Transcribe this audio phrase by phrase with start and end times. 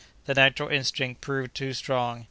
[0.25, 2.19] The natural instinct proved too strong.